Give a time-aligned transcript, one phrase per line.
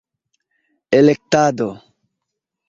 [0.91, 1.69] elektado